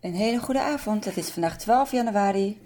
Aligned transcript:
Een 0.00 0.14
hele 0.14 0.38
goede 0.38 0.60
avond. 0.60 1.04
Het 1.04 1.16
is 1.16 1.30
vandaag 1.30 1.58
12 1.58 1.92
januari, 1.92 2.60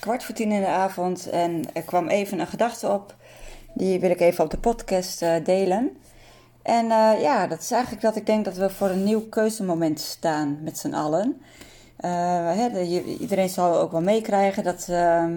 kwart 0.00 0.24
voor 0.24 0.34
tien 0.34 0.52
in 0.52 0.60
de 0.60 0.66
avond. 0.66 1.30
En 1.30 1.62
er 1.72 1.82
kwam 1.82 2.08
even 2.08 2.40
een 2.40 2.46
gedachte 2.46 2.88
op. 2.88 3.14
Die 3.74 4.00
wil 4.00 4.10
ik 4.10 4.20
even 4.20 4.44
op 4.44 4.50
de 4.50 4.58
podcast 4.58 5.22
uh, 5.22 5.34
delen. 5.44 5.96
En 6.62 6.84
uh, 6.84 7.20
ja, 7.20 7.46
dat 7.46 7.60
is 7.60 7.70
eigenlijk 7.70 8.02
dat 8.02 8.16
ik 8.16 8.26
denk 8.26 8.44
dat 8.44 8.56
we 8.56 8.70
voor 8.70 8.88
een 8.88 9.04
nieuw 9.04 9.28
keuzemoment 9.28 10.00
staan 10.00 10.58
met 10.62 10.78
z'n 10.78 10.94
allen. 10.94 11.40
Uh, 12.00 12.10
hè, 12.56 12.82
iedereen 13.20 13.48
zal 13.48 13.78
ook 13.78 13.92
wel 13.92 14.00
meekrijgen 14.00 14.64
dat, 14.64 14.86
ehm, 14.88 15.32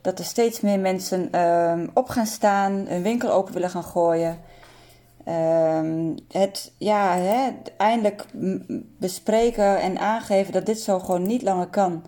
dat 0.00 0.18
er 0.18 0.24
steeds 0.24 0.60
meer 0.60 0.78
mensen 0.78 1.32
ehm, 1.32 1.86
op 1.94 2.08
gaan 2.08 2.26
staan, 2.26 2.86
een 2.88 3.02
winkel 3.02 3.30
open 3.30 3.52
willen 3.52 3.70
gaan 3.70 3.84
gooien. 3.84 4.38
Um, 5.28 6.14
het 6.28 6.72
ja, 6.78 7.16
hè, 7.16 7.50
eindelijk 7.76 8.26
bespreken 8.98 9.80
en 9.80 9.98
aangeven 9.98 10.52
dat 10.52 10.66
dit 10.66 10.80
zo 10.80 10.98
gewoon 10.98 11.22
niet 11.22 11.42
langer 11.42 11.66
kan. 11.66 12.04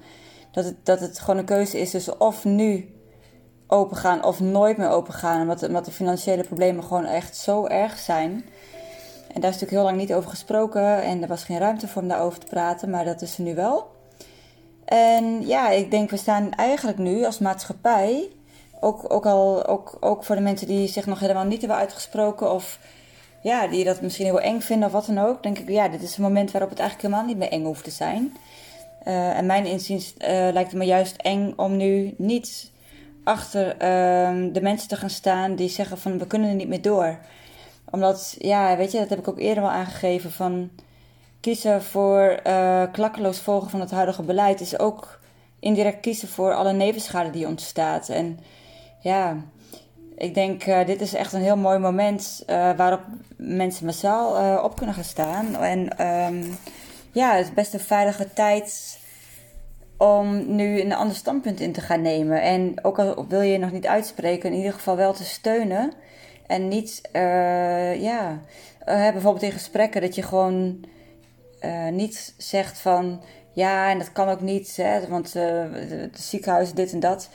Dat 0.50 0.64
het, 0.64 0.86
dat 0.86 1.00
het 1.00 1.18
gewoon 1.18 1.38
een 1.38 1.44
keuze 1.44 1.80
is 1.80 1.90
dus 1.90 2.16
of 2.16 2.44
nu 2.44 2.94
open 3.66 3.96
gaan 3.96 4.24
of 4.24 4.40
nooit 4.40 4.76
meer 4.76 4.88
open 4.88 5.14
gaan. 5.14 5.40
Omdat, 5.40 5.62
omdat 5.62 5.84
de 5.84 5.90
financiële 5.90 6.44
problemen 6.44 6.84
gewoon 6.84 7.04
echt 7.04 7.36
zo 7.36 7.66
erg 7.66 7.98
zijn. 7.98 8.30
En 9.34 9.40
daar 9.40 9.50
is 9.50 9.60
natuurlijk 9.60 9.70
heel 9.70 9.82
lang 9.82 9.96
niet 9.96 10.14
over 10.14 10.30
gesproken 10.30 11.02
en 11.02 11.22
er 11.22 11.28
was 11.28 11.44
geen 11.44 11.58
ruimte 11.58 11.88
voor 11.88 12.02
om 12.02 12.08
daarover 12.08 12.38
te 12.38 12.46
praten, 12.46 12.90
maar 12.90 13.04
dat 13.04 13.22
is 13.22 13.36
er 13.36 13.42
nu 13.42 13.54
wel. 13.54 13.90
En 14.84 15.46
ja, 15.46 15.70
ik 15.70 15.90
denk 15.90 16.10
we 16.10 16.16
staan 16.16 16.52
eigenlijk 16.52 16.98
nu 16.98 17.24
als 17.24 17.38
maatschappij, 17.38 18.30
ook, 18.80 19.12
ook, 19.12 19.26
al, 19.26 19.66
ook, 19.66 19.96
ook 20.00 20.24
voor 20.24 20.34
de 20.34 20.42
mensen 20.42 20.66
die 20.66 20.88
zich 20.88 21.06
nog 21.06 21.20
helemaal 21.20 21.44
niet 21.44 21.60
hebben 21.60 21.78
uitgesproken 21.78 22.52
of 22.52 22.78
ja, 23.42 23.66
die 23.66 23.84
dat 23.84 24.00
misschien 24.00 24.26
heel 24.26 24.40
eng 24.40 24.60
vinden 24.60 24.86
of 24.86 24.92
wat 24.92 25.06
dan 25.06 25.18
ook, 25.18 25.42
denk 25.42 25.58
ik, 25.58 25.68
ja, 25.68 25.88
dit 25.88 26.02
is 26.02 26.16
een 26.16 26.22
moment 26.22 26.50
waarop 26.50 26.70
het 26.70 26.78
eigenlijk 26.78 27.08
helemaal 27.08 27.30
niet 27.30 27.38
meer 27.38 27.58
eng 27.58 27.64
hoeft 27.64 27.84
te 27.84 27.90
zijn. 27.90 28.36
Uh, 29.06 29.38
en 29.38 29.46
mijn 29.46 29.66
inziens 29.66 30.14
uh, 30.18 30.28
lijkt 30.28 30.70
het 30.70 30.78
me 30.78 30.84
juist 30.84 31.16
eng 31.16 31.52
om 31.56 31.76
nu 31.76 32.14
niet 32.16 32.70
achter 33.24 33.74
uh, 33.74 34.52
de 34.52 34.60
mensen 34.62 34.88
te 34.88 34.96
gaan 34.96 35.10
staan 35.10 35.54
die 35.54 35.68
zeggen 35.68 35.98
van 35.98 36.18
we 36.18 36.26
kunnen 36.26 36.48
er 36.48 36.54
niet 36.54 36.68
meer 36.68 36.82
door. 36.82 37.18
Omdat, 37.90 38.36
ja, 38.38 38.76
weet 38.76 38.92
je, 38.92 38.98
dat 38.98 39.08
heb 39.08 39.18
ik 39.18 39.28
ook 39.28 39.38
eerder 39.38 39.62
wel 39.62 39.72
aangegeven 39.72 40.32
van 40.32 40.70
kiezen 41.40 41.82
voor 41.82 42.40
uh, 42.46 42.82
klakkeloos 42.92 43.38
volgen 43.38 43.70
van 43.70 43.80
het 43.80 43.90
huidige 43.90 44.22
beleid 44.22 44.60
is 44.60 44.78
ook 44.78 45.20
indirect 45.58 46.00
kiezen 46.00 46.28
voor 46.28 46.54
alle 46.54 46.72
nevenschade 46.72 47.30
die 47.30 47.46
ontstaat. 47.46 48.08
En 48.08 48.38
ja, 49.00 49.36
ik 50.22 50.34
denk, 50.34 50.66
uh, 50.66 50.86
dit 50.86 51.00
is 51.00 51.14
echt 51.14 51.32
een 51.32 51.40
heel 51.40 51.56
mooi 51.56 51.78
moment 51.78 52.42
uh, 52.46 52.76
waarop 52.76 53.00
mensen 53.36 53.86
massaal 53.86 54.40
uh, 54.40 54.64
op 54.64 54.76
kunnen 54.76 54.94
gaan 54.94 55.04
staan. 55.04 55.56
En 55.56 56.06
um, 56.06 56.58
ja, 57.12 57.34
het 57.34 57.46
is 57.46 57.54
best 57.54 57.74
een 57.74 57.80
veilige 57.80 58.32
tijd 58.32 58.98
om 59.96 60.54
nu 60.56 60.80
een 60.80 60.92
ander 60.92 61.16
standpunt 61.16 61.60
in 61.60 61.72
te 61.72 61.80
gaan 61.80 62.02
nemen. 62.02 62.42
En 62.42 62.84
ook 62.84 62.98
al 62.98 63.26
wil 63.28 63.40
je 63.40 63.58
nog 63.58 63.72
niet 63.72 63.86
uitspreken, 63.86 64.50
in 64.50 64.56
ieder 64.56 64.72
geval 64.72 64.96
wel 64.96 65.12
te 65.12 65.24
steunen. 65.24 65.92
En 66.46 66.68
niet, 66.68 67.00
ja, 67.98 68.40
bijvoorbeeld 68.84 69.42
in 69.42 69.52
gesprekken 69.52 70.00
dat 70.00 70.14
je 70.14 70.22
gewoon 70.22 70.84
niet 71.90 72.34
zegt 72.36 72.78
van, 72.78 73.22
ja, 73.52 73.90
en 73.90 73.98
dat 73.98 74.12
kan 74.12 74.28
ook 74.28 74.40
niet, 74.40 74.76
hè, 74.76 75.08
want 75.08 75.32
het 75.32 76.20
ziekenhuis 76.20 76.72
dit 76.72 76.92
en 76.92 77.00
dat. 77.00 77.28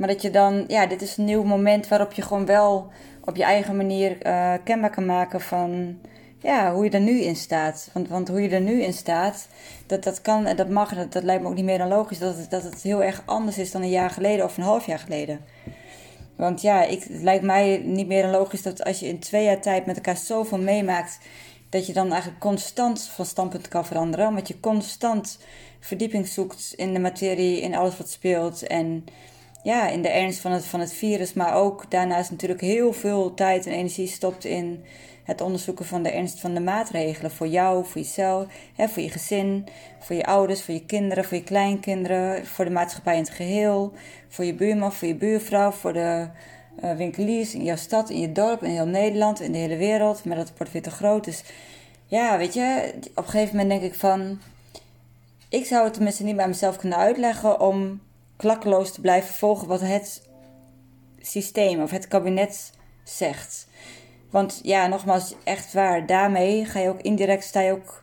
Maar 0.00 0.08
dat 0.08 0.22
je 0.22 0.30
dan, 0.30 0.64
ja, 0.66 0.86
dit 0.86 1.02
is 1.02 1.16
een 1.16 1.24
nieuw 1.24 1.42
moment 1.42 1.88
waarop 1.88 2.12
je 2.12 2.22
gewoon 2.22 2.46
wel 2.46 2.90
op 3.24 3.36
je 3.36 3.42
eigen 3.42 3.76
manier 3.76 4.26
uh, 4.26 4.54
kenbaar 4.64 4.90
kan 4.90 5.06
maken 5.06 5.40
van 5.40 5.98
ja, 6.38 6.74
hoe 6.74 6.84
je 6.84 6.90
er 6.90 7.00
nu 7.00 7.20
in 7.20 7.36
staat. 7.36 7.90
Want, 7.92 8.08
want 8.08 8.28
hoe 8.28 8.42
je 8.42 8.48
er 8.48 8.60
nu 8.60 8.82
in 8.82 8.92
staat, 8.92 9.48
dat, 9.86 10.04
dat 10.04 10.20
kan 10.20 10.46
en 10.46 10.56
dat 10.56 10.68
mag, 10.68 10.94
dat, 10.94 11.12
dat 11.12 11.22
lijkt 11.22 11.42
me 11.42 11.48
ook 11.48 11.54
niet 11.54 11.64
meer 11.64 11.78
dan 11.78 11.88
logisch 11.88 12.18
dat 12.18 12.36
het, 12.36 12.50
dat 12.50 12.62
het 12.62 12.82
heel 12.82 13.02
erg 13.02 13.22
anders 13.26 13.58
is 13.58 13.70
dan 13.70 13.82
een 13.82 13.88
jaar 13.88 14.10
geleden 14.10 14.44
of 14.44 14.56
een 14.56 14.62
half 14.62 14.86
jaar 14.86 14.98
geleden. 14.98 15.40
Want 16.36 16.60
ja, 16.60 16.82
ik, 16.82 17.02
het 17.02 17.22
lijkt 17.22 17.44
mij 17.44 17.82
niet 17.84 18.06
meer 18.06 18.22
dan 18.22 18.30
logisch 18.30 18.62
dat 18.62 18.84
als 18.84 19.00
je 19.00 19.06
in 19.06 19.18
twee 19.18 19.44
jaar 19.44 19.60
tijd 19.60 19.86
met 19.86 19.96
elkaar 19.96 20.16
zoveel 20.16 20.58
meemaakt, 20.58 21.18
dat 21.68 21.86
je 21.86 21.92
dan 21.92 22.10
eigenlijk 22.10 22.40
constant 22.40 23.02
van 23.02 23.26
standpunt 23.26 23.68
kan 23.68 23.86
veranderen. 23.86 24.26
Omdat 24.26 24.48
je 24.48 24.60
constant 24.60 25.38
verdieping 25.80 26.26
zoekt 26.26 26.72
in 26.76 26.92
de 26.92 27.00
materie, 27.00 27.60
in 27.60 27.74
alles 27.74 27.96
wat 27.96 28.10
speelt. 28.10 28.66
En 28.66 29.04
ja, 29.62 29.88
in 29.88 30.02
de 30.02 30.08
ernst 30.08 30.40
van 30.40 30.52
het, 30.52 30.66
van 30.66 30.80
het 30.80 30.92
virus, 30.92 31.32
maar 31.32 31.54
ook 31.54 31.90
daarnaast 31.90 32.30
natuurlijk 32.30 32.60
heel 32.60 32.92
veel 32.92 33.34
tijd 33.34 33.66
en 33.66 33.72
energie 33.72 34.06
stopt 34.08 34.44
in 34.44 34.84
het 35.24 35.40
onderzoeken 35.40 35.84
van 35.84 36.02
de 36.02 36.10
ernst 36.10 36.40
van 36.40 36.54
de 36.54 36.60
maatregelen 36.60 37.30
voor 37.30 37.46
jou, 37.46 37.84
voor 37.84 38.00
jezelf, 38.00 38.46
hè, 38.74 38.88
voor 38.88 39.02
je 39.02 39.10
gezin, 39.10 39.66
voor 39.98 40.16
je 40.16 40.24
ouders, 40.24 40.62
voor 40.62 40.74
je 40.74 40.84
kinderen, 40.84 41.24
voor 41.24 41.36
je 41.36 41.42
kleinkinderen, 41.42 42.46
voor 42.46 42.64
de 42.64 42.70
maatschappij 42.70 43.16
in 43.16 43.22
het 43.22 43.30
geheel, 43.30 43.92
voor 44.28 44.44
je 44.44 44.54
buurman, 44.54 44.92
voor 44.92 45.08
je 45.08 45.14
buurvrouw, 45.14 45.70
voor 45.70 45.92
de 45.92 46.28
uh, 46.84 46.92
winkeliers 46.92 47.54
in 47.54 47.64
jouw 47.64 47.76
stad, 47.76 48.10
in 48.10 48.20
je 48.20 48.32
dorp, 48.32 48.62
in 48.62 48.70
heel 48.70 48.86
Nederland, 48.86 49.40
in 49.40 49.52
de 49.52 49.58
hele 49.58 49.76
wereld. 49.76 50.24
Maar 50.24 50.36
dat 50.36 50.52
wordt 50.56 50.72
weer 50.72 50.82
te 50.82 50.90
groot. 50.90 51.24
Dus 51.24 51.42
ja, 52.06 52.38
weet 52.38 52.54
je, 52.54 52.92
op 53.14 53.24
een 53.24 53.30
gegeven 53.30 53.56
moment 53.56 53.80
denk 53.80 53.92
ik 53.92 53.98
van. 53.98 54.38
Ik 55.48 55.66
zou 55.66 55.84
het 55.84 55.92
tenminste 55.92 56.24
niet 56.24 56.36
bij 56.36 56.48
mezelf 56.48 56.76
kunnen 56.76 56.98
uitleggen 56.98 57.60
om 57.60 58.00
klakkeloos 58.40 58.92
te 58.92 59.00
blijven 59.00 59.34
volgen 59.34 59.68
wat 59.68 59.80
het 59.80 60.28
systeem 61.20 61.82
of 61.82 61.90
het 61.90 62.08
kabinet 62.08 62.72
zegt. 63.04 63.68
Want 64.30 64.60
ja, 64.62 64.86
nogmaals, 64.86 65.34
echt 65.44 65.72
waar, 65.72 66.06
daarmee 66.06 66.64
ga 66.64 66.78
je 66.80 66.88
ook 66.88 67.00
indirect, 67.00 67.44
sta 67.44 67.60
je 67.60 67.72
ook, 67.72 68.02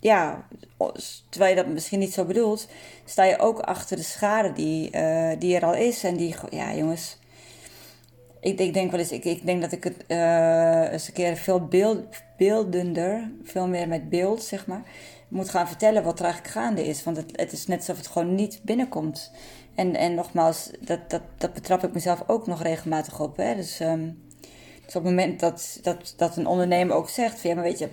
ja, 0.00 0.46
terwijl 1.28 1.56
je 1.56 1.62
dat 1.62 1.72
misschien 1.72 1.98
niet 1.98 2.12
zo 2.12 2.24
bedoelt, 2.24 2.68
sta 3.04 3.24
je 3.24 3.38
ook 3.38 3.60
achter 3.60 3.96
de 3.96 4.02
schade 4.02 4.52
die, 4.52 4.96
uh, 4.96 5.30
die 5.38 5.56
er 5.56 5.64
al 5.64 5.74
is. 5.74 6.04
En 6.04 6.16
die, 6.16 6.34
ja 6.50 6.74
jongens, 6.74 7.18
ik, 8.40 8.58
ik 8.58 8.74
denk 8.74 8.90
wel 8.90 9.00
eens, 9.00 9.12
ik, 9.12 9.24
ik 9.24 9.46
denk 9.46 9.60
dat 9.60 9.72
ik 9.72 9.84
het 9.84 10.04
uh, 10.08 10.92
eens 10.92 11.08
een 11.08 11.14
keer 11.14 11.36
veel 11.36 11.66
beeld, 11.66 12.04
beeldender, 12.36 13.30
veel 13.42 13.66
meer 13.66 13.88
met 13.88 14.08
beeld, 14.08 14.42
zeg 14.42 14.66
maar, 14.66 14.82
moet 15.32 15.48
gaan 15.48 15.68
vertellen 15.68 16.02
wat 16.02 16.18
er 16.18 16.24
eigenlijk 16.24 16.54
gaande 16.54 16.86
is. 16.86 17.04
Want 17.04 17.16
het, 17.16 17.30
het 17.32 17.52
is 17.52 17.66
net 17.66 17.78
alsof 17.78 17.96
het 17.96 18.06
gewoon 18.06 18.34
niet 18.34 18.60
binnenkomt. 18.62 19.30
En, 19.74 19.96
en 19.96 20.14
nogmaals, 20.14 20.70
dat, 20.80 21.10
dat, 21.10 21.22
dat 21.38 21.52
betrap 21.52 21.84
ik 21.84 21.92
mezelf 21.92 22.22
ook 22.26 22.46
nog 22.46 22.62
regelmatig 22.62 23.20
op. 23.20 23.36
Hè? 23.36 23.54
Dus, 23.54 23.80
um, 23.80 24.22
dus 24.86 24.96
op 24.96 25.04
het 25.04 25.12
moment 25.12 25.40
dat, 25.40 25.78
dat, 25.82 26.14
dat 26.16 26.36
een 26.36 26.46
ondernemer 26.46 26.96
ook 26.96 27.08
zegt: 27.08 27.42
ja, 27.42 27.54
maar 27.54 27.62
weet 27.64 27.78
je, 27.78 27.88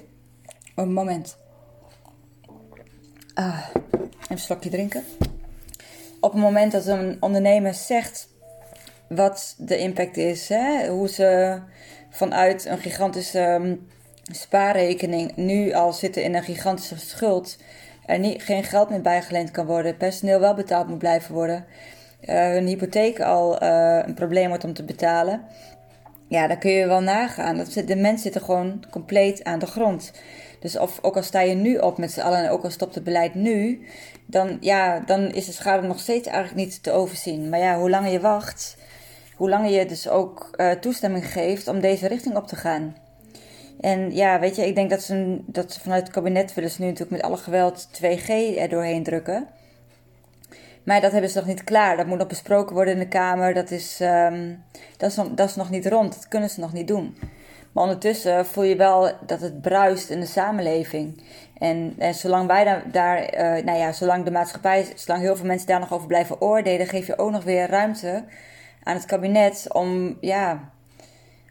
een 0.75 0.93
moment. 0.93 1.37
Ah, 3.33 3.67
even 4.21 4.39
slokje 4.39 4.69
drinken. 4.69 5.03
Op 6.19 6.31
het 6.31 6.41
moment 6.41 6.71
dat 6.71 6.85
een 6.85 7.17
ondernemer 7.19 7.73
zegt 7.73 8.29
wat 9.07 9.55
de 9.57 9.77
impact 9.77 10.17
is, 10.17 10.49
hè? 10.49 10.87
hoe 10.87 11.09
ze 11.09 11.59
vanuit 12.09 12.65
een 12.65 12.77
gigantische 12.77 13.39
um, 13.39 13.87
spaarrekening 14.35 15.35
nu 15.35 15.73
al 15.73 15.93
zitten 15.93 16.23
in 16.23 16.35
een 16.35 16.43
gigantische 16.43 16.99
schuld 16.99 17.57
er 18.09 18.19
niet, 18.19 18.43
geen 18.43 18.63
geld 18.63 18.89
meer 18.89 19.01
bijgeleend 19.01 19.51
kan 19.51 19.65
worden, 19.65 19.97
personeel 19.97 20.39
wel 20.39 20.53
betaald 20.53 20.87
moet 20.87 20.97
blijven 20.97 21.33
worden, 21.33 21.65
uh, 22.21 22.35
hun 22.35 22.65
hypotheek 22.65 23.19
al 23.19 23.63
uh, 23.63 23.99
een 24.05 24.13
probleem 24.13 24.47
wordt 24.47 24.63
om 24.63 24.73
te 24.73 24.83
betalen. 24.83 25.41
Ja, 26.27 26.47
dan 26.47 26.59
kun 26.59 26.71
je 26.71 26.87
wel 26.87 27.01
nagaan. 27.01 27.57
Dat, 27.57 27.73
de 27.73 27.95
mensen 27.95 28.19
zitten 28.19 28.41
gewoon 28.41 28.83
compleet 28.89 29.43
aan 29.43 29.59
de 29.59 29.65
grond. 29.65 30.11
Dus 30.59 30.77
of, 30.77 30.99
ook 31.01 31.15
al 31.15 31.23
sta 31.23 31.41
je 31.41 31.55
nu 31.55 31.77
op 31.77 31.97
met 31.97 32.11
z'n 32.11 32.19
allen 32.19 32.43
en 32.43 32.49
ook 32.49 32.63
al 32.63 32.69
stopt 32.69 32.95
het 32.95 33.03
beleid 33.03 33.33
nu, 33.33 33.87
dan, 34.25 34.57
ja, 34.59 34.99
dan 34.99 35.31
is 35.31 35.45
de 35.45 35.51
schade 35.51 35.87
nog 35.87 35.99
steeds 35.99 36.27
eigenlijk 36.27 36.65
niet 36.65 36.83
te 36.83 36.91
overzien. 36.91 37.49
Maar 37.49 37.59
ja, 37.59 37.77
hoe 37.77 37.89
langer 37.89 38.11
je 38.11 38.19
wacht, 38.19 38.77
hoe 39.35 39.49
langer 39.49 39.71
je 39.71 39.85
dus 39.85 40.09
ook 40.09 40.49
uh, 40.57 40.71
toestemming 40.71 41.31
geeft 41.31 41.67
om 41.67 41.79
deze 41.79 42.07
richting 42.07 42.35
op 42.35 42.47
te 42.47 42.55
gaan. 42.55 42.95
En 43.79 44.15
ja, 44.15 44.39
weet 44.39 44.55
je, 44.55 44.67
ik 44.67 44.75
denk 44.75 44.89
dat 44.89 45.01
ze, 45.01 45.39
dat 45.45 45.73
ze 45.73 45.79
vanuit 45.79 46.03
het 46.03 46.11
kabinet 46.11 46.53
willen 46.53 46.69
ze 46.69 46.81
nu 46.81 46.87
natuurlijk 46.87 47.21
met 47.21 47.31
alle 47.31 47.37
geweld 47.37 47.87
2G 48.01 48.57
er 48.57 48.69
doorheen 48.69 49.03
drukken. 49.03 49.47
Maar 50.83 51.01
dat 51.01 51.11
hebben 51.11 51.29
ze 51.29 51.37
nog 51.37 51.47
niet 51.47 51.63
klaar. 51.63 51.97
Dat 51.97 52.05
moet 52.05 52.17
nog 52.17 52.27
besproken 52.27 52.75
worden 52.75 52.93
in 52.93 52.99
de 52.99 53.07
Kamer. 53.07 53.53
Dat 53.53 53.71
is, 53.71 53.99
um, 54.01 54.63
dat 54.97 55.09
is, 55.09 55.15
nog, 55.15 55.29
dat 55.29 55.49
is 55.49 55.55
nog 55.55 55.69
niet 55.69 55.87
rond. 55.87 56.13
Dat 56.13 56.27
kunnen 56.27 56.49
ze 56.49 56.59
nog 56.59 56.73
niet 56.73 56.87
doen. 56.87 57.17
Maar 57.71 57.83
ondertussen 57.83 58.45
voel 58.45 58.63
je 58.63 58.75
wel 58.75 59.11
dat 59.25 59.41
het 59.41 59.61
bruist 59.61 60.09
in 60.09 60.19
de 60.19 60.25
samenleving. 60.25 61.23
En, 61.57 61.93
en 61.97 62.13
zolang 62.13 62.47
wij 62.47 62.63
daar, 62.63 62.83
daar 62.91 63.33
uh, 63.33 63.65
nou 63.65 63.77
ja, 63.77 63.91
zolang 63.91 64.25
de 64.25 64.31
maatschappij, 64.31 64.85
zolang 64.95 65.23
heel 65.23 65.35
veel 65.35 65.45
mensen 65.45 65.67
daar 65.67 65.79
nog 65.79 65.93
over 65.93 66.07
blijven 66.07 66.41
oordelen, 66.41 66.87
geef 66.87 67.07
je 67.07 67.17
ook 67.17 67.31
nog 67.31 67.43
weer 67.43 67.69
ruimte 67.69 68.23
aan 68.83 68.95
het 68.95 69.05
kabinet 69.05 69.65
om, 69.73 70.17
ja, 70.21 70.71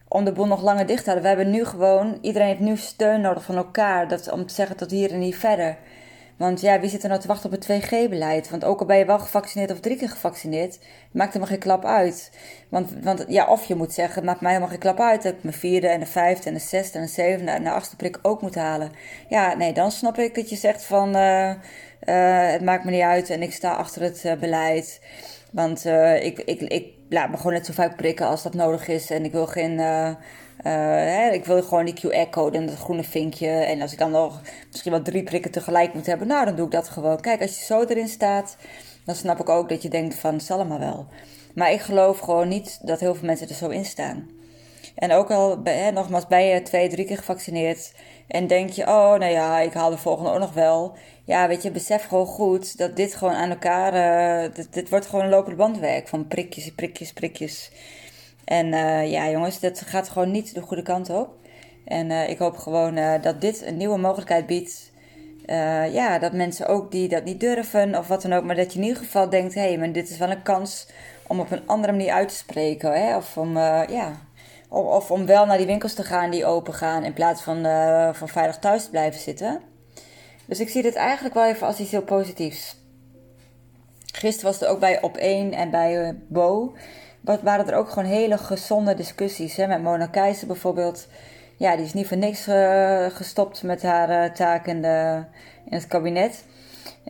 om 0.08 0.24
de 0.24 0.32
boel 0.32 0.46
nog 0.46 0.62
langer 0.62 0.86
dicht 0.86 1.04
te 1.04 1.10
houden. 1.10 1.30
We 1.30 1.36
hebben 1.36 1.54
nu 1.54 1.64
gewoon, 1.64 2.18
iedereen 2.20 2.48
heeft 2.48 2.60
nu 2.60 2.76
steun 2.76 3.20
nodig 3.20 3.44
van 3.44 3.56
elkaar 3.56 4.08
dat, 4.08 4.30
om 4.30 4.46
te 4.46 4.54
zeggen 4.54 4.76
tot 4.76 4.90
hier 4.90 5.12
en 5.12 5.18
niet 5.18 5.36
verder. 5.36 5.76
Want 6.38 6.60
ja, 6.60 6.80
wie 6.80 6.90
zit 6.90 7.02
er 7.02 7.08
nou 7.08 7.20
te 7.20 7.26
wachten 7.26 7.52
op 7.52 7.60
het 7.60 7.82
2G-beleid? 7.82 8.50
Want 8.50 8.64
ook 8.64 8.80
al 8.80 8.86
ben 8.86 8.98
je 8.98 9.04
wel 9.04 9.18
gevaccineerd 9.18 9.70
of 9.70 9.80
drie 9.80 9.96
keer 9.96 10.08
gevaccineerd, 10.08 10.78
maakt 11.12 11.32
er 11.32 11.38
maar 11.38 11.48
geen 11.48 11.58
klap 11.58 11.84
uit. 11.84 12.30
Want, 12.68 12.92
want 13.02 13.24
ja, 13.28 13.46
of 13.46 13.64
je 13.64 13.74
moet 13.74 13.92
zeggen, 13.92 14.14
het 14.14 14.24
maakt 14.24 14.40
mij 14.40 14.50
helemaal 14.50 14.72
geen 14.72 14.80
klap 14.80 15.00
uit 15.00 15.22
dat 15.22 15.32
ik 15.32 15.42
mijn 15.42 15.54
vierde 15.54 15.88
en 15.88 16.00
de 16.00 16.06
vijfde 16.06 16.48
en 16.48 16.54
de 16.54 16.60
zesde 16.60 16.98
en 16.98 17.04
de 17.04 17.10
zevende 17.10 17.50
en 17.50 17.64
de 17.64 17.70
achtste 17.70 17.96
prik 17.96 18.18
ook 18.22 18.42
moet 18.42 18.54
halen. 18.54 18.90
Ja, 19.28 19.54
nee, 19.54 19.72
dan 19.72 19.90
snap 19.90 20.18
ik 20.18 20.34
dat 20.34 20.50
je 20.50 20.56
zegt 20.56 20.84
van, 20.84 21.16
uh, 21.16 21.52
het 22.52 22.62
maakt 22.64 22.84
me 22.84 22.90
niet 22.90 23.02
uit 23.02 23.30
en 23.30 23.42
ik 23.42 23.52
sta 23.52 23.72
achter 23.72 24.02
het 24.02 24.36
beleid. 24.40 25.00
Want 25.52 25.84
ik, 26.20 26.38
ik, 26.38 26.60
ik 26.60 26.97
laat 27.08 27.30
me 27.30 27.36
gewoon 27.36 27.52
net 27.52 27.66
zo 27.66 27.72
vaak 27.72 27.96
prikken 27.96 28.26
als 28.26 28.42
dat 28.42 28.54
nodig 28.54 28.88
is. 28.88 29.10
En 29.10 29.24
ik 29.24 29.32
wil 29.32 29.46
geen 29.46 29.72
uh, 29.72 30.12
hè, 30.62 31.30
ik 31.30 31.44
wil 31.44 31.62
gewoon 31.62 31.84
die 31.84 31.94
QR-code 31.94 32.58
en 32.58 32.66
dat 32.66 32.76
groene 32.76 33.04
vinkje. 33.04 33.48
En 33.48 33.82
als 33.82 33.92
ik 33.92 33.98
dan 33.98 34.10
nog 34.10 34.40
misschien 34.70 34.92
wel 34.92 35.02
drie 35.02 35.22
prikken 35.22 35.50
tegelijk 35.50 35.94
moet 35.94 36.06
hebben, 36.06 36.26
nou 36.26 36.44
dan 36.44 36.56
doe 36.56 36.66
ik 36.66 36.72
dat 36.72 36.88
gewoon. 36.88 37.20
Kijk, 37.20 37.40
als 37.40 37.58
je 37.58 37.64
zo 37.64 37.84
erin 37.84 38.08
staat, 38.08 38.56
dan 39.04 39.14
snap 39.14 39.40
ik 39.40 39.48
ook 39.48 39.68
dat 39.68 39.82
je 39.82 39.88
denkt 39.88 40.14
van, 40.14 40.40
zal 40.40 40.64
maar 40.64 40.78
wel. 40.78 41.06
Maar 41.54 41.72
ik 41.72 41.80
geloof 41.80 42.18
gewoon 42.18 42.48
niet 42.48 42.78
dat 42.82 43.00
heel 43.00 43.14
veel 43.14 43.26
mensen 43.26 43.48
er 43.48 43.54
zo 43.54 43.68
in 43.68 43.84
staan. 43.84 44.28
En 44.94 45.12
ook 45.12 45.30
al, 45.30 45.60
hè, 45.64 45.90
nogmaals, 45.90 46.26
ben 46.26 46.44
je 46.44 46.62
twee, 46.62 46.88
drie 46.88 47.04
keer 47.04 47.16
gevaccineerd 47.16 47.92
en 48.28 48.46
denk 48.46 48.70
je, 48.70 48.82
oh, 48.82 49.14
nou 49.14 49.24
ja, 49.32 49.60
ik 49.60 49.72
haal 49.72 49.90
de 49.90 49.98
volgende 49.98 50.30
ook 50.30 50.38
nog 50.38 50.52
wel. 50.52 50.96
Ja, 51.24 51.48
weet 51.48 51.62
je, 51.62 51.70
besef 51.70 52.04
gewoon 52.04 52.26
goed 52.26 52.78
dat 52.78 52.96
dit 52.96 53.14
gewoon 53.14 53.34
aan 53.34 53.50
elkaar, 53.50 53.94
uh, 54.44 54.54
dit, 54.70 54.88
wordt 54.88 55.06
gewoon 55.06 55.24
een 55.24 55.30
lopende 55.30 55.56
bandwerk 55.56 56.08
van 56.08 56.28
prikjes, 56.28 56.72
prikjes, 56.72 57.12
prikjes. 57.12 57.70
En 58.44 58.66
uh, 58.66 59.10
ja, 59.10 59.30
jongens, 59.30 59.60
dat 59.60 59.80
gaat 59.80 60.08
gewoon 60.08 60.30
niet 60.30 60.54
de 60.54 60.60
goede 60.60 60.82
kant 60.82 61.10
op. 61.10 61.28
En 61.84 62.10
uh, 62.10 62.28
ik 62.28 62.38
hoop 62.38 62.56
gewoon 62.56 63.20
dat 63.22 63.40
dit 63.40 63.66
een 63.66 63.76
nieuwe 63.76 63.98
mogelijkheid 63.98 64.46
biedt. 64.46 64.92
ja, 65.92 66.18
dat 66.18 66.32
mensen 66.32 66.66
ook 66.66 66.90
die 66.90 67.08
dat 67.08 67.24
niet 67.24 67.40
durven 67.40 67.98
of 67.98 68.08
wat 68.08 68.22
dan 68.22 68.32
ook, 68.32 68.44
maar 68.44 68.56
dat 68.56 68.72
je 68.72 68.78
in 68.78 68.84
ieder 68.84 69.02
geval 69.02 69.30
denkt: 69.30 69.54
hé, 69.54 69.60
hey, 69.60 69.78
maar 69.78 69.92
dit 69.92 70.10
is 70.10 70.18
wel 70.18 70.30
een 70.30 70.42
kans 70.42 70.88
om 71.26 71.40
op 71.40 71.50
een 71.50 71.66
andere 71.66 71.92
manier 71.92 72.12
uit 72.12 72.28
te 72.28 72.34
spreken. 72.34 72.92
Hè? 72.92 73.16
Of, 73.16 73.36
om, 73.36 73.56
ja, 73.56 74.27
of, 74.68 75.10
om 75.10 75.26
wel 75.26 75.46
naar 75.46 75.56
die 75.56 75.66
winkels 75.66 75.94
te 75.94 76.04
gaan 76.04 76.30
die 76.30 76.46
open 76.46 76.74
gaan 76.74 77.04
in 77.04 77.12
plaats 77.12 77.42
van, 77.42 77.62
van 78.14 78.28
veilig 78.28 78.58
thuis 78.58 78.84
te 78.84 78.90
blijven 78.90 79.20
zitten. 79.20 79.60
Dus 80.46 80.60
ik 80.60 80.68
zie 80.68 80.82
dit 80.82 80.94
eigenlijk 80.94 81.34
wel 81.34 81.46
even 81.46 81.66
als 81.66 81.78
iets 81.78 81.90
heel 81.90 82.02
positiefs. 82.02 82.76
Gisteren 84.14 84.50
was 84.50 84.60
het 84.60 84.68
ook 84.68 84.80
bij 84.80 85.02
Op 85.02 85.16
1 85.16 85.52
en 85.52 85.70
bij 85.70 86.18
Bo 86.28 86.74
wat 87.20 87.42
waren 87.42 87.68
er 87.68 87.74
ook 87.74 87.88
gewoon 87.88 88.08
hele 88.08 88.38
gezonde 88.38 88.94
discussies. 88.94 89.56
Hè? 89.56 89.66
Met 89.66 89.82
Mona 89.82 90.06
Keizer 90.06 90.46
bijvoorbeeld. 90.46 91.08
Ja, 91.56 91.76
die 91.76 91.84
is 91.84 91.94
niet 91.94 92.06
voor 92.06 92.16
niks 92.16 92.48
uh, 92.48 93.06
gestopt 93.06 93.62
met 93.62 93.82
haar 93.82 94.34
taak 94.34 94.66
in, 94.66 94.82
de, 94.82 95.24
in 95.64 95.76
het 95.76 95.86
kabinet. 95.86 96.44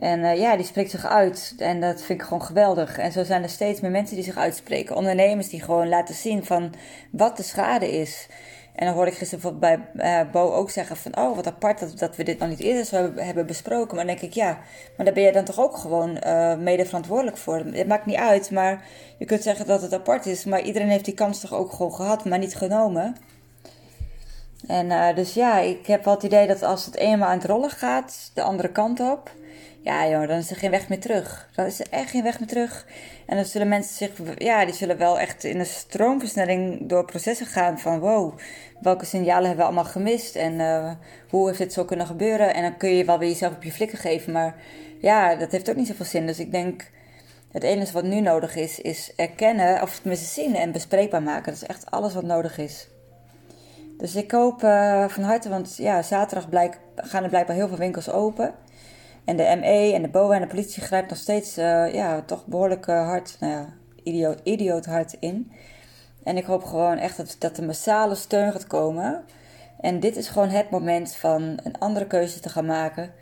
En 0.01 0.19
uh, 0.19 0.39
ja, 0.39 0.57
die 0.57 0.67
spreekt 0.67 0.91
zich 0.91 1.07
uit. 1.07 1.55
En 1.59 1.81
dat 1.81 2.03
vind 2.03 2.21
ik 2.21 2.27
gewoon 2.27 2.43
geweldig. 2.43 2.99
En 2.99 3.13
zo 3.13 3.25
zijn 3.25 3.43
er 3.43 3.49
steeds 3.49 3.81
meer 3.81 3.91
mensen 3.91 4.17
die 4.17 4.25
zich 4.25 4.37
uitspreken. 4.37 4.97
Ondernemers 4.97 5.49
die 5.49 5.63
gewoon 5.63 5.89
laten 5.89 6.15
zien 6.15 6.45
van 6.45 6.75
wat 7.11 7.37
de 7.37 7.43
schade 7.43 7.91
is. 7.99 8.27
En 8.75 8.87
dan 8.87 8.95
hoorde 8.95 9.11
ik 9.11 9.17
gisteren 9.17 9.59
bij 9.59 9.79
uh, 9.95 10.21
Bo 10.33 10.53
ook 10.53 10.71
zeggen 10.71 10.97
van... 10.97 11.17
oh, 11.17 11.37
wat 11.37 11.47
apart 11.47 11.99
dat, 11.99 12.17
we 12.17 12.23
dit 12.23 12.39
nog 12.39 12.49
niet 12.49 12.61
eerder 12.61 12.85
zo 12.85 13.13
hebben 13.17 13.47
besproken. 13.47 13.97
Maar 13.97 14.07
dan 14.07 14.17
denk 14.17 14.31
ik, 14.31 14.33
ja, 14.33 14.59
maar 14.97 15.07
daar 15.07 15.15
ben 15.15 15.23
je 15.23 15.33
dan 15.33 15.45
toch 15.45 15.61
ook 15.61 15.77
gewoon 15.77 16.19
uh, 16.27 16.57
mede 16.57 16.85
verantwoordelijk 16.85 17.37
voor. 17.37 17.57
Het 17.57 17.87
maakt 17.87 18.07
niet 18.07 18.17
uit, 18.17 18.51
maar 18.51 18.85
je 19.19 19.25
kunt 19.25 19.43
zeggen 19.43 19.67
dat 19.67 19.83
het 19.83 19.93
apart 19.93 20.27
is. 20.27 20.45
Maar 20.45 20.61
iedereen 20.61 20.89
heeft 20.89 21.05
die 21.05 21.15
kans 21.15 21.41
toch 21.41 21.55
ook 21.55 21.73
gewoon 21.73 21.95
gehad, 21.95 22.25
maar 22.25 22.39
niet 22.39 22.57
genomen. 22.57 23.17
En 24.67 25.15
dus 25.15 25.35
ja, 25.35 25.59
ik 25.59 25.87
heb 25.87 26.05
wel 26.05 26.15
het 26.15 26.23
idee 26.23 26.47
dat 26.47 26.63
als 26.63 26.87
het 26.87 26.97
eenmaal 26.97 27.29
aan 27.29 27.39
het 27.39 27.47
rollen 27.47 27.71
gaat, 27.71 28.31
de 28.35 28.43
andere 28.43 28.73
kant 28.73 29.01
op... 29.01 29.31
Ja 29.89 30.09
joh, 30.09 30.29
dan 30.29 30.39
is 30.39 30.51
er 30.51 30.57
geen 30.57 30.71
weg 30.71 30.89
meer 30.89 31.01
terug. 31.01 31.49
Dan 31.55 31.67
is 31.67 31.81
er 31.81 31.87
echt 31.91 32.11
geen 32.11 32.23
weg 32.23 32.39
meer 32.39 32.49
terug. 32.49 32.87
En 33.27 33.37
dan 33.37 33.45
zullen 33.45 33.69
mensen 33.69 33.95
zich, 33.95 34.11
ja, 34.39 34.65
die 34.65 34.75
zullen 34.75 34.99
wel 34.99 35.19
echt 35.19 35.45
in 35.45 35.59
een 35.59 35.67
stroomversnelling 35.67 36.89
door 36.89 37.05
processen 37.05 37.47
gaan 37.47 37.79
van 37.79 37.99
wow, 37.99 38.39
welke 38.81 39.05
signalen 39.05 39.47
hebben 39.47 39.57
we 39.57 39.73
allemaal 39.73 39.93
gemist 39.93 40.37
en 40.37 40.53
uh, 40.53 40.91
hoe 41.29 41.47
heeft 41.47 41.59
dit 41.59 41.73
zo 41.73 41.85
kunnen 41.85 42.07
gebeuren? 42.07 42.55
En 42.55 42.63
dan 42.63 42.77
kun 42.77 42.91
je 42.91 43.05
wel 43.05 43.19
weer 43.19 43.29
jezelf 43.29 43.55
op 43.55 43.63
je 43.63 43.73
flikken 43.73 43.99
geven, 43.99 44.33
maar 44.33 44.55
ja, 45.01 45.35
dat 45.35 45.53
heeft 45.53 45.71
ook 45.71 45.77
niet 45.77 45.87
zoveel 45.87 46.05
zin. 46.05 46.27
Dus 46.27 46.39
ik 46.39 46.53
denk, 46.53 46.91
het 47.53 47.63
enige 47.63 47.93
wat 47.93 48.05
nu 48.05 48.21
nodig 48.21 48.57
is, 48.57 48.81
is 48.81 49.13
erkennen, 49.17 49.83
of 49.83 49.99
tenminste 49.99 50.41
zien 50.41 50.57
en 50.57 50.73
bespreekbaar 50.73 51.23
maken. 51.23 51.53
Dat 51.53 51.63
is 51.63 51.69
echt 51.69 51.91
alles 51.91 52.15
wat 52.15 52.25
nodig 52.25 52.59
is. 52.59 52.89
Dus 53.99 54.15
ik 54.15 54.31
hoop 54.31 54.63
uh, 54.63 55.09
van 55.09 55.23
harte, 55.23 55.49
want 55.49 55.77
ja, 55.77 56.03
zaterdag 56.03 56.49
blijk, 56.49 56.79
gaan 56.97 57.23
er 57.23 57.29
blijkbaar 57.29 57.57
heel 57.57 57.69
veel 57.69 57.77
winkels 57.77 58.11
open. 58.11 58.55
En 59.29 59.37
de 59.37 59.57
ME 59.61 59.93
en 59.95 60.03
de 60.03 60.09
BOA 60.09 60.35
en 60.35 60.41
de 60.41 60.47
politie 60.47 60.83
grijpt 60.83 61.09
nog 61.09 61.19
steeds 61.19 61.59
uh, 61.59 61.95
ja, 61.95 62.23
toch 62.23 62.47
behoorlijk 62.47 62.87
hard, 62.87 63.37
nou 63.41 63.53
ja, 63.53 63.69
idioot, 64.03 64.41
idioot 64.43 64.87
hard 64.87 65.17
in. 65.21 65.53
En 66.23 66.37
ik 66.37 66.45
hoop 66.45 66.65
gewoon 66.65 66.97
echt 66.97 67.17
dat, 67.17 67.37
dat 67.39 67.57
er 67.57 67.65
massale 67.65 68.15
steun 68.15 68.53
gaat 68.53 68.67
komen. 68.67 69.25
En 69.81 70.01
dit 70.01 70.17
is 70.17 70.29
gewoon 70.29 70.49
het 70.49 70.71
moment 70.71 71.15
van 71.15 71.43
een 71.65 71.79
andere 71.79 72.07
keuze 72.07 72.41
te 72.41 72.49
gaan 72.49 72.67
maken. 72.67 73.13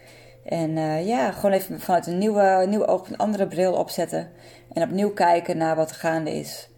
En 0.45 0.71
uh, 0.71 1.07
ja, 1.07 1.33
gewoon 1.33 1.53
even 1.53 1.81
vanuit 1.81 2.07
een 2.07 2.19
nieuwe, 2.19 2.65
nieuwe 2.69 2.87
oog, 2.87 3.09
een 3.09 3.17
andere 3.17 3.47
bril 3.47 3.73
opzetten. 3.73 4.31
En 4.73 4.83
opnieuw 4.83 5.13
kijken 5.13 5.57
naar 5.57 5.77
wat 5.77 5.93
gaande 5.93 6.35
is. 6.35 6.69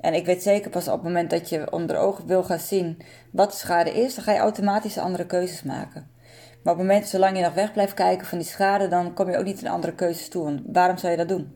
En 0.00 0.14
ik 0.14 0.26
weet 0.26 0.42
zeker 0.42 0.70
pas 0.70 0.88
op 0.88 0.94
het 0.94 1.02
moment 1.02 1.30
dat 1.30 1.48
je 1.48 1.72
onder 1.72 1.96
ogen 1.96 2.26
wil 2.26 2.44
gaan 2.44 2.58
zien 2.58 3.02
wat 3.30 3.50
de 3.50 3.56
schade 3.56 3.90
is, 3.90 4.14
dan 4.14 4.24
ga 4.24 4.32
je 4.32 4.38
automatisch 4.38 4.98
andere 4.98 5.26
keuzes 5.26 5.62
maken. 5.62 6.16
Maar 6.62 6.72
op 6.72 6.78
het 6.78 6.88
moment, 6.88 7.08
zolang 7.08 7.36
je 7.36 7.42
nog 7.42 7.54
weg 7.54 7.72
blijft 7.72 7.94
kijken 7.94 8.26
van 8.26 8.38
die 8.38 8.46
schade, 8.46 8.88
dan 8.88 9.14
kom 9.14 9.30
je 9.30 9.38
ook 9.38 9.44
niet 9.44 9.60
in 9.60 9.68
andere 9.68 9.94
keuzes 9.94 10.28
toe. 10.28 10.44
Want 10.44 10.60
waarom 10.72 10.96
zou 10.96 11.12
je 11.12 11.18
dat 11.18 11.28
doen? 11.28 11.52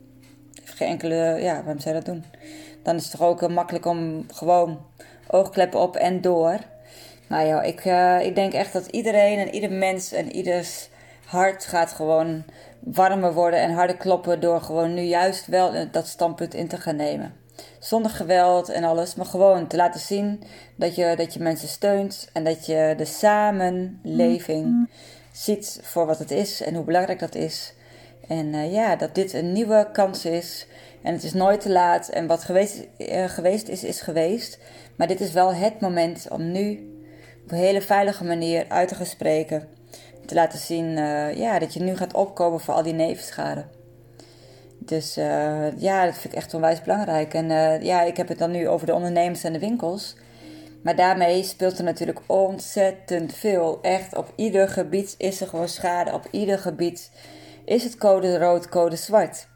Geen 0.65 0.89
enkele, 0.89 1.15
ja, 1.41 1.55
waarom 1.55 1.81
zou 1.81 1.95
je 1.95 2.03
dat 2.03 2.15
doen? 2.15 2.25
Dan 2.83 2.97
is 2.97 3.03
het 3.03 3.11
toch 3.11 3.29
ook 3.29 3.49
makkelijk 3.49 3.87
om 3.87 4.27
gewoon 4.33 4.81
oogkleppen 5.27 5.81
op 5.81 5.97
en 5.97 6.21
door. 6.21 6.59
Maar 7.27 7.47
ja, 7.47 7.63
ik, 7.63 7.85
uh, 7.85 8.25
ik 8.25 8.35
denk 8.35 8.53
echt 8.53 8.73
dat 8.73 8.87
iedereen 8.87 9.39
en 9.39 9.55
ieder 9.55 9.73
mens 9.73 10.13
en 10.13 10.33
ieders 10.33 10.89
hart 11.25 11.65
gaat 11.65 11.93
gewoon 11.93 12.45
warmer 12.79 13.33
worden 13.33 13.61
en 13.61 13.71
harder 13.71 13.97
kloppen 13.97 14.41
door 14.41 14.61
gewoon 14.61 14.95
nu 14.95 15.01
juist 15.01 15.47
wel 15.47 15.91
dat 15.91 16.07
standpunt 16.07 16.55
in 16.55 16.69
te 16.69 16.77
gaan 16.77 16.97
nemen. 16.97 17.42
Zonder 17.83 18.11
geweld 18.11 18.69
en 18.69 18.85
alles, 18.85 19.15
maar 19.15 19.27
gewoon 19.27 19.67
te 19.67 19.77
laten 19.77 20.01
zien 20.01 20.43
dat 20.77 20.95
je, 20.95 21.15
dat 21.17 21.35
je 21.35 21.41
mensen 21.41 21.69
steunt 21.69 22.29
en 22.33 22.45
dat 22.45 22.67
je 22.67 22.95
de 22.97 23.05
samenleving 23.05 24.89
ziet 25.33 25.81
voor 25.83 26.07
wat 26.07 26.19
het 26.19 26.31
is 26.31 26.63
en 26.63 26.75
hoe 26.75 26.85
belangrijk 26.85 27.19
dat 27.19 27.35
is. 27.35 27.75
En 28.29 28.47
uh, 28.47 28.73
ja, 28.73 28.97
dat 28.97 29.15
dit 29.15 29.33
een 29.33 29.53
nieuwe 29.53 29.89
kans 29.93 30.25
is. 30.25 30.67
En 31.03 31.13
het 31.13 31.23
is 31.23 31.33
nooit 31.33 31.61
te 31.61 31.71
laat. 31.71 32.09
En 32.09 32.27
wat 32.27 32.45
geweest, 32.45 32.87
uh, 32.99 33.25
geweest 33.25 33.69
is, 33.69 33.85
is 33.85 34.01
geweest. 34.01 34.59
Maar 34.97 35.07
dit 35.07 35.21
is 35.21 35.33
wel 35.33 35.55
het 35.55 35.81
moment 35.81 36.27
om 36.31 36.53
nu 36.53 36.93
op 37.45 37.51
een 37.51 37.59
hele 37.59 37.83
veilige 37.83 38.25
manier 38.25 38.65
uit 38.69 38.89
te 38.89 38.95
gaan 38.95 39.07
spreken. 39.07 39.69
Te 40.27 40.35
laten 40.35 40.59
zien 40.59 40.87
uh, 40.87 41.37
ja, 41.37 41.59
dat 41.59 41.75
je 41.75 41.81
nu 41.81 41.97
gaat 41.97 42.15
opkomen 42.15 42.61
voor 42.61 42.75
al 42.75 42.83
die 42.83 42.93
nevenschade. 42.93 43.65
Dus 44.85 45.19
uh, 45.19 45.79
ja, 45.79 46.05
dat 46.05 46.15
vind 46.15 46.33
ik 46.33 46.39
echt 46.39 46.55
onwijs 46.55 46.83
belangrijk. 46.83 47.35
En 47.35 47.51
uh, 47.51 47.83
ja, 47.83 48.03
ik 48.03 48.17
heb 48.17 48.29
het 48.29 48.39
dan 48.39 48.51
nu 48.51 48.69
over 48.69 48.87
de 48.87 48.95
ondernemers 48.95 49.45
en 49.45 49.53
de 49.53 49.59
winkels. 49.59 50.17
Maar 50.83 50.97
daarmee 50.97 51.43
speelt 51.43 51.79
er 51.79 51.85
natuurlijk 51.85 52.21
ontzettend 52.27 53.35
veel. 53.35 53.79
Echt, 53.83 54.17
op 54.17 54.33
ieder 54.37 54.69
gebied 54.69 55.15
is 55.19 55.41
er 55.41 55.47
gewoon 55.47 55.69
schade. 55.69 56.13
Op 56.13 56.29
ieder 56.31 56.59
gebied 56.59 57.11
is 57.65 57.85
het 57.85 57.97
code 57.97 58.39
rood, 58.39 58.69
code 58.69 58.97
zwart. 58.97 59.47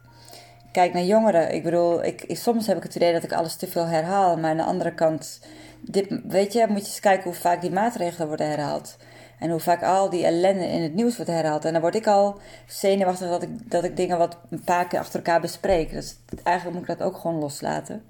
Kijk 0.71 0.93
naar 0.93 1.03
jongeren. 1.03 1.53
Ik 1.53 1.63
bedoel, 1.63 2.03
ik, 2.03 2.25
soms 2.27 2.67
heb 2.67 2.77
ik 2.77 2.83
het 2.83 2.95
idee 2.95 3.13
dat 3.13 3.23
ik 3.23 3.33
alles 3.33 3.55
te 3.55 3.67
veel 3.67 3.85
herhaal. 3.85 4.37
Maar 4.37 4.49
aan 4.49 4.57
de 4.57 4.63
andere 4.63 4.93
kant, 4.93 5.39
dit, 5.81 6.07
weet 6.27 6.53
je, 6.53 6.65
moet 6.67 6.79
je 6.79 6.87
eens 6.87 6.99
kijken 6.99 7.23
hoe 7.23 7.33
vaak 7.33 7.61
die 7.61 7.71
maatregelen 7.71 8.27
worden 8.27 8.49
herhaald. 8.49 8.97
En 9.39 9.49
hoe 9.49 9.59
vaak 9.59 9.83
al 9.83 10.09
die 10.09 10.25
ellende 10.25 10.65
in 10.67 10.81
het 10.81 10.93
nieuws 10.93 11.15
wordt 11.15 11.31
herhaald. 11.31 11.65
En 11.65 11.71
dan 11.71 11.81
word 11.81 11.95
ik 11.95 12.07
al 12.07 12.39
zenuwachtig 12.67 13.29
dat 13.29 13.43
ik, 13.43 13.71
dat 13.71 13.83
ik 13.83 13.97
dingen 13.97 14.17
wat 14.17 14.37
een 14.49 14.63
paar 14.63 14.87
keer 14.87 14.99
achter 14.99 15.15
elkaar 15.15 15.41
bespreek. 15.41 15.91
Dus 15.91 16.15
eigenlijk 16.43 16.77
moet 16.77 16.89
ik 16.89 16.97
dat 16.97 17.07
ook 17.07 17.17
gewoon 17.17 17.39
loslaten. 17.39 18.03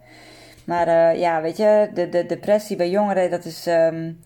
Maar 0.65 0.87
uh, 0.87 1.19
ja, 1.19 1.41
weet 1.41 1.57
je, 1.57 1.89
de, 1.93 2.09
de 2.09 2.25
depressie 2.25 2.75
bij 2.75 2.89
jongeren, 2.89 3.29
dat 3.29 3.45
is. 3.45 3.65
Um, 3.67 4.19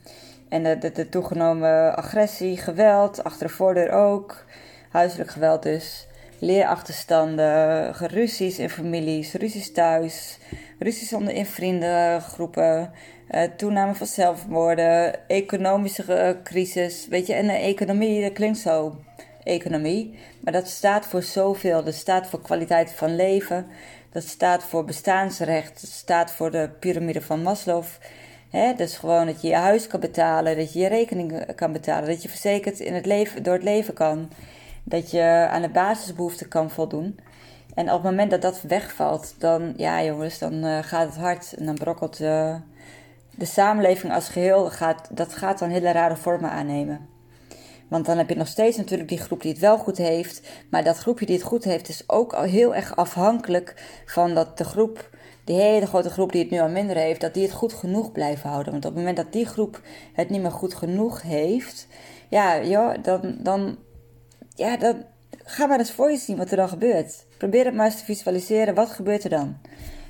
en 0.51 0.63
de, 0.79 0.91
de, 0.91 1.09
toegenomen 1.09 1.95
agressie, 1.95 2.57
geweld, 2.57 3.23
achter 3.23 3.47
de 3.47 3.53
voordeur 3.53 3.91
ook. 3.91 4.45
Huiselijk 4.89 5.29
geweld 5.29 5.63
dus. 5.63 6.07
Leerachterstanden, 6.43 7.95
geruzies 7.95 8.59
in 8.59 8.69
families, 8.69 9.33
ruzies 9.33 9.71
thuis, 9.71 10.37
ruzies 10.79 11.13
onder 11.13 11.33
in 11.33 11.45
vriendengroepen, 11.45 12.91
uh, 13.31 13.43
toename 13.57 13.95
van 13.95 14.07
zelfmoorden, 14.07 15.27
economische 15.27 16.03
uh, 16.07 16.43
crisis. 16.43 17.07
Weet 17.09 17.27
je, 17.27 17.33
en 17.33 17.47
de 17.47 17.53
economie, 17.53 18.21
dat 18.21 18.33
klinkt 18.33 18.57
zo, 18.57 18.95
economie. 19.43 20.13
Maar 20.39 20.53
dat 20.53 20.67
staat 20.67 21.05
voor 21.05 21.23
zoveel. 21.23 21.83
Dat 21.83 21.93
staat 21.93 22.27
voor 22.27 22.41
kwaliteit 22.41 22.91
van 22.91 23.15
leven. 23.15 23.67
Dat 24.11 24.23
staat 24.23 24.63
voor 24.63 24.85
bestaansrecht. 24.85 25.81
Dat 25.81 25.89
staat 25.89 26.31
voor 26.31 26.51
de 26.51 26.69
piramide 26.79 27.21
van 27.21 27.41
Maslow. 27.41 27.83
Dus 28.75 28.97
gewoon 28.97 29.25
dat 29.25 29.41
je 29.41 29.47
je 29.47 29.55
huis 29.55 29.87
kan 29.87 29.99
betalen, 29.99 30.57
dat 30.57 30.73
je 30.73 30.79
je 30.79 30.87
rekening 30.87 31.55
kan 31.55 31.71
betalen, 31.71 32.09
dat 32.09 32.23
je 32.23 32.29
verzekerd 32.29 32.79
in 32.79 32.93
het 32.93 33.05
leven, 33.05 33.43
door 33.43 33.53
het 33.53 33.63
leven 33.63 33.93
kan, 33.93 34.29
dat 34.83 35.11
je 35.11 35.47
aan 35.49 35.61
de 35.61 35.69
basisbehoeften 35.69 36.47
kan 36.47 36.69
voldoen. 36.69 37.19
En 37.73 37.87
op 37.87 37.93
het 37.93 38.11
moment 38.11 38.31
dat 38.31 38.41
dat 38.41 38.61
wegvalt, 38.61 39.35
dan, 39.37 39.73
ja 39.77 40.03
jongens, 40.03 40.39
dan 40.39 40.53
uh, 40.53 40.77
gaat 40.81 41.07
het 41.07 41.17
hard 41.17 41.53
en 41.53 41.65
dan 41.65 41.75
brokkelt 41.75 42.19
uh, 42.19 42.55
de 43.35 43.45
samenleving 43.45 44.13
als 44.13 44.29
geheel, 44.29 44.69
gaat, 44.69 45.09
dat 45.11 45.33
gaat 45.33 45.59
dan 45.59 45.69
hele 45.69 45.91
rare 45.91 46.15
vormen 46.15 46.49
aannemen. 46.49 47.09
Want 47.91 48.05
dan 48.05 48.17
heb 48.17 48.29
je 48.29 48.35
nog 48.35 48.47
steeds 48.47 48.77
natuurlijk 48.77 49.09
die 49.09 49.17
groep 49.17 49.41
die 49.41 49.51
het 49.51 49.59
wel 49.59 49.77
goed 49.77 49.97
heeft. 49.97 50.49
Maar 50.69 50.83
dat 50.83 50.97
groepje 50.97 51.25
die 51.25 51.35
het 51.35 51.45
goed 51.45 51.63
heeft 51.63 51.89
is 51.89 52.09
ook 52.09 52.33
al 52.33 52.43
heel 52.43 52.75
erg 52.75 52.95
afhankelijk 52.95 54.01
van 54.05 54.33
dat 54.33 54.57
de 54.57 54.63
groep, 54.63 55.09
die 55.43 55.55
hele 55.55 55.85
grote 55.85 56.09
groep 56.09 56.31
die 56.31 56.41
het 56.41 56.51
nu 56.51 56.59
al 56.59 56.69
minder 56.69 56.95
heeft, 56.95 57.21
dat 57.21 57.33
die 57.33 57.43
het 57.43 57.51
goed 57.51 57.73
genoeg 57.73 58.11
blijven 58.11 58.49
houden. 58.49 58.71
Want 58.71 58.85
op 58.85 58.91
het 58.91 58.99
moment 58.99 59.17
dat 59.17 59.33
die 59.33 59.45
groep 59.45 59.81
het 60.13 60.29
niet 60.29 60.41
meer 60.41 60.51
goed 60.51 60.73
genoeg 60.73 61.21
heeft, 61.21 61.87
ja, 62.29 62.63
joh, 62.63 62.93
dan, 63.03 63.37
dan, 63.39 63.77
ja, 64.61 64.77
dan 64.77 65.03
ga 65.43 65.65
maar 65.65 65.79
eens 65.79 65.91
voor 65.91 66.11
je 66.11 66.17
zien 66.17 66.37
wat 66.37 66.51
er 66.51 66.57
dan 66.57 66.69
gebeurt. 66.69 67.25
Probeer 67.37 67.65
het 67.65 67.73
maar 67.73 67.85
eens 67.85 67.97
te 67.97 68.05
visualiseren. 68.05 68.73
Wat 68.73 68.89
gebeurt 68.89 69.23
er 69.23 69.29
dan? 69.29 69.57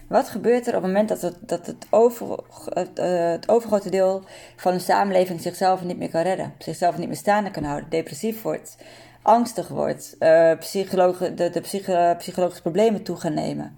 Wat 0.08 0.30
gebeurt 0.30 0.68
er 0.68 0.76
op 0.76 0.82
het 0.82 0.92
moment 0.92 1.10
dat 1.10 1.22
het, 1.22 1.36
dat 1.40 1.66
het, 1.66 1.88
over, 1.90 2.40
het, 2.66 3.00
uh, 3.00 3.30
het 3.30 3.50
overgrote 3.50 3.90
deel 3.90 4.24
van 4.56 4.74
de 4.74 4.80
samenleving 4.80 5.42
zichzelf 5.42 5.84
niet 5.84 5.98
meer 5.98 6.10
kan 6.10 6.22
redden, 6.22 6.54
zichzelf 6.58 6.98
niet 6.98 7.08
meer 7.08 7.18
staande 7.18 7.52
kan 7.52 7.64
houden, 7.64 7.90
depressief 7.90 8.42
wordt, 8.42 8.78
angstig 9.22 9.68
wordt, 9.68 10.16
uh, 10.20 10.52
de, 10.60 11.50
de 11.52 11.62
psycho, 11.62 12.16
psychologische 12.18 12.62
problemen 12.62 13.04
toe 13.04 13.16
gaan 13.16 13.34
nemen, 13.34 13.78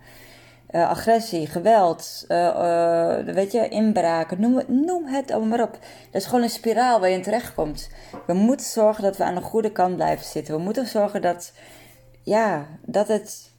uh, 0.76 0.90
agressie, 0.90 1.48
geweld, 1.48 2.26
weet 3.26 3.52
je, 3.52 3.68
inbraken, 3.70 4.40
noem, 4.40 4.62
noem 4.68 5.06
het 5.06 5.32
allemaal 5.32 5.58
maar 5.58 5.68
op. 5.68 5.78
Dat 6.12 6.22
is 6.22 6.26
gewoon 6.26 6.44
een 6.44 6.50
spiraal 6.50 7.00
waar 7.00 7.10
je 7.10 7.16
in 7.16 7.22
terechtkomt. 7.22 7.90
We 8.28 8.34
moeten 8.34 8.66
zorgen 8.66 9.04
dat 9.04 9.18
we 9.18 9.24
aan 9.24 9.36
de 9.36 9.42
goede 9.42 9.72
kant 9.72 9.96
blijven 9.96 10.26
zitten. 10.26 10.56
We 10.56 10.62
moeten 10.62 10.88
zorgen 10.88 11.22
dat, 11.22 11.52
ja, 12.24 12.66
dat 12.86 13.08
het 13.08 13.52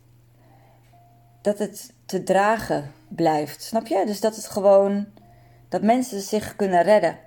dat 1.45 1.59
het 1.59 1.93
te 2.07 2.23
dragen 2.23 2.93
blijft. 3.09 3.63
Snap 3.63 3.87
je? 3.87 4.03
Dus 4.07 4.21
dat 4.21 4.37
het 4.37 4.47
gewoon. 4.47 5.07
dat 5.69 5.83
mensen 5.83 6.21
zich 6.21 6.57
kunnen 6.57 6.83
redden. 6.83 7.19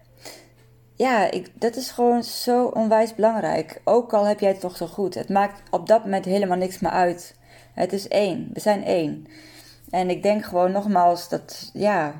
Ja, 0.96 1.32
ik, 1.32 1.51
dat 1.53 1.75
is 1.75 1.91
gewoon 1.91 2.24
zo 2.24 2.65
onwijs 2.65 3.15
belangrijk. 3.15 3.82
Ook 3.84 4.13
al 4.13 4.25
heb 4.25 4.39
jij 4.39 4.50
het 4.50 4.60
toch 4.60 4.77
zo 4.77 4.88
goed. 4.88 5.13
Het 5.13 5.29
maakt 5.29 5.62
op 5.70 5.88
dat 5.88 6.03
moment 6.03 6.25
helemaal 6.25 6.58
niks 6.58 6.79
meer 6.79 6.91
uit. 6.91 7.36
Het 7.74 7.94
is 7.94 8.08
één. 8.08 8.50
We 8.53 8.60
zijn 8.60 8.84
één. 8.84 9.27
En 9.89 10.10
ik 10.10 10.24
denk 10.24 10.46
gewoon 10.46 10.72
nogmaals 10.72 11.29
dat, 11.29 11.70
ja, 11.74 12.13